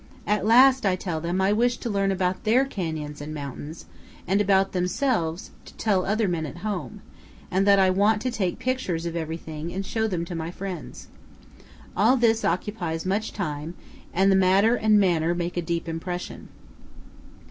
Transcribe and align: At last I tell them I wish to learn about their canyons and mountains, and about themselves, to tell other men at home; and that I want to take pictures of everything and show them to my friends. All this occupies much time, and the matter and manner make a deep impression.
At 0.25 0.47
last 0.47 0.83
I 0.83 0.95
tell 0.95 1.21
them 1.21 1.41
I 1.41 1.53
wish 1.53 1.77
to 1.77 1.87
learn 1.87 2.11
about 2.11 2.43
their 2.43 2.65
canyons 2.65 3.21
and 3.21 3.35
mountains, 3.35 3.85
and 4.25 4.41
about 4.41 4.71
themselves, 4.71 5.51
to 5.65 5.75
tell 5.75 6.07
other 6.07 6.27
men 6.27 6.47
at 6.47 6.57
home; 6.65 7.03
and 7.51 7.67
that 7.67 7.77
I 7.77 7.91
want 7.91 8.19
to 8.23 8.31
take 8.31 8.57
pictures 8.57 9.05
of 9.05 9.15
everything 9.15 9.71
and 9.71 9.85
show 9.85 10.07
them 10.07 10.25
to 10.25 10.33
my 10.33 10.49
friends. 10.49 11.09
All 11.95 12.17
this 12.17 12.43
occupies 12.43 13.05
much 13.05 13.31
time, 13.31 13.75
and 14.11 14.31
the 14.31 14.35
matter 14.35 14.73
and 14.73 14.99
manner 14.99 15.35
make 15.35 15.55
a 15.55 15.61
deep 15.61 15.87
impression. 15.87 16.47